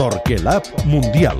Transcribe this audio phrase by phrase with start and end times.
[0.00, 1.36] Torquelab Mundial.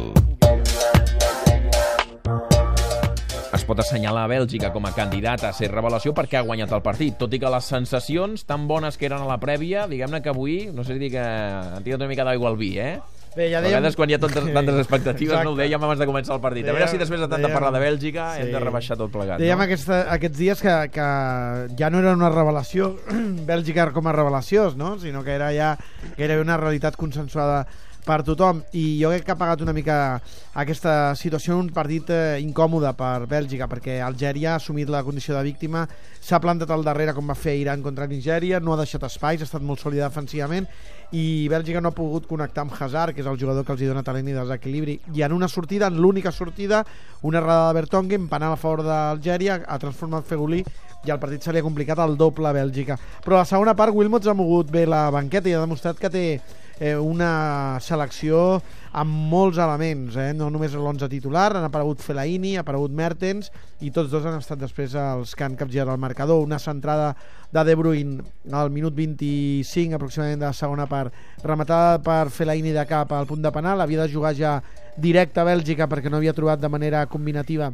[3.57, 6.83] Es pot assenyalar a Bèlgica com a candidata a ser revelació perquè ha guanyat el
[6.85, 10.35] partit, tot i que les sensacions tan bones que eren a la prèvia, diguem-ne que
[10.35, 12.99] avui, no sé dir que han tirat una mica d'aigua al vi, eh?
[13.37, 13.77] Bé, ja A dèiem...
[13.79, 15.47] vegades quan hi ha tantes, tantes expectatives Exacte.
[15.47, 16.65] no ho dèiem abans de començar el partit.
[16.67, 18.53] A veure Dèiem- si després de tant de dèiem- parlar de Bèlgica hem Sí.
[18.53, 19.39] de rebaixar tot plegat.
[19.39, 19.65] Dèiem no?
[19.65, 21.07] aquesta, aquests dies que, que
[21.79, 22.97] ja no era una revelació
[23.47, 24.99] Bèlgica com a revelació, no?
[24.99, 25.77] sinó que era ja
[26.19, 27.67] gairebé una realitat consensuada
[28.07, 28.63] per tothom.
[28.73, 29.97] I jo crec que ha pagat una mica
[30.61, 35.45] aquesta situació un partit eh, incòmode per Bèlgica perquè Algèria ha assumit la condició de
[35.47, 35.87] víctima
[36.21, 39.49] s'ha plantat al darrere com va fer Iran contra Nigèria no ha deixat espais, ha
[39.49, 40.67] estat molt sòlida defensivament
[41.13, 43.89] i Bèlgica no ha pogut connectar amb Hazard que és el jugador que els hi
[43.89, 45.01] dona talent i desequilibri.
[45.15, 46.85] I en una sortida, en l'única sortida
[47.23, 50.63] una errada de Bertongen, penal a favor d'Algèria ha transformat Fegulí
[51.07, 52.99] i el partit se li ha complicat al doble a Bèlgica.
[53.25, 56.13] Però a la segona part Wilmots ha mogut bé la banqueta i ha demostrat que
[56.13, 56.25] té
[56.81, 58.61] eh, una selecció
[58.97, 60.33] amb molts elements, eh?
[60.35, 63.53] no només l'11 titular, han aparegut Fellaini, ha aparegut Mertens
[63.85, 67.13] i tots dos han estat després els que han capgirat el marcador, una centrada
[67.53, 68.25] de De Bruyne
[68.57, 71.15] al minut 25 aproximadament de la segona part.
[71.45, 74.57] Rematada per Fellaini de cap al punt de penal, havia de jugar ja
[74.97, 77.71] directe a Bèlgica perquè no havia trobat de manera combinativa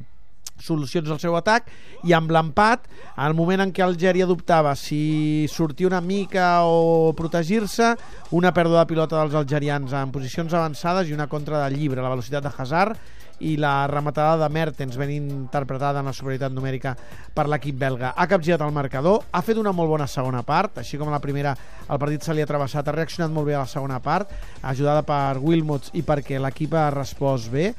[0.62, 1.69] solucions al seu atac
[2.07, 7.95] i amb l'empat, al moment en què Algèria dubtava si sortir una mica o protegir-se,
[8.37, 12.12] una pèrdua de pilota dels algerians en posicions avançades i una contra de llibre, la
[12.12, 16.95] velocitat de Hazard i la rematada de Mertens ben interpretada en la superioritat numèrica
[17.34, 18.15] per l'equip belga.
[18.17, 21.56] Ha capgirat el marcador, ha fet una molt bona segona part, així com la primera
[21.87, 24.31] el partit se li ha travessat, ha reaccionat molt bé a la segona part,
[24.62, 27.73] ajudada per Wilmots i perquè l'equip ha respost bé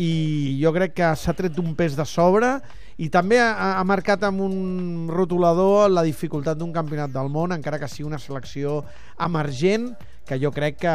[0.00, 2.58] i jo crec que s'ha tret d'un pes de sobre
[2.98, 7.80] i també ha, ha marcat amb un rotulador la dificultat d'un campionat del món, encara
[7.82, 8.82] que sigui una selecció
[9.18, 9.92] emergent
[10.24, 10.92] que jo crec que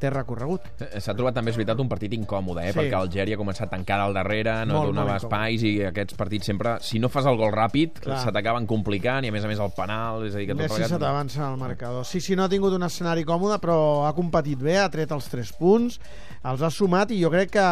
[0.00, 0.64] té recorregut.
[0.98, 2.72] S'ha trobat també, és veritat, un partit incòmode, eh?
[2.72, 2.78] Sí.
[2.78, 6.46] perquè Algèria ha començat tancada al darrere, no Molt, donava molt espais i aquests partits
[6.48, 8.00] sempre, si no fas el gol ràpid,
[8.32, 10.80] t'acaben complicant i a més a més el penal, és a dir, que tot Messi
[10.80, 11.00] plegat...
[11.00, 12.06] t'avança al marcador.
[12.08, 15.28] Sí, sí, no ha tingut un escenari còmode, però ha competit bé, ha tret els
[15.28, 16.00] 3 punts,
[16.48, 17.66] els ha sumat i jo crec que,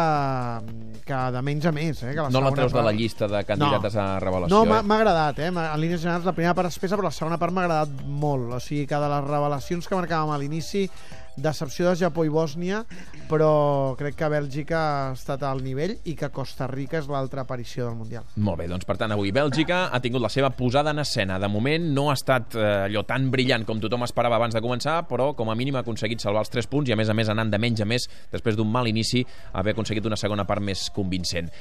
[1.05, 2.03] que de menys a més.
[2.03, 4.01] Eh, que la No la treus de la part- llista de candidates No.
[4.01, 4.55] a revelació.
[4.55, 4.83] No, m'ha eh?
[4.83, 5.47] m'ha agradat, eh?
[5.49, 8.53] En línies generals, la primera part espessa, però la segona part m'ha agradat molt.
[8.53, 10.85] O sigui, que de les revelacions que marcàvem a l'inici,
[11.39, 12.83] decepció de Japó i Bòsnia,
[13.29, 17.87] però crec que Bèlgica ha estat al nivell i que Costa Rica és l'altra aparició
[17.87, 18.25] del Mundial.
[18.43, 21.39] Molt bé, doncs per tant avui Bèlgica ha tingut la seva posada en escena.
[21.39, 25.01] De moment no ha estat eh, allò tan brillant com tothom esperava abans de començar,
[25.09, 27.31] però com a mínim ha aconseguit salvar els 3 punts i a més a més
[27.31, 29.23] anant de menys a més després d'un mal inici
[29.53, 31.49] haver aconseguit una segona part més convincent.